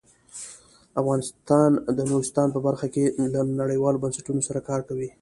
[1.01, 3.03] افغانستان د نورستان په برخه کې
[3.33, 5.07] له نړیوالو بنسټونو سره کار کوي.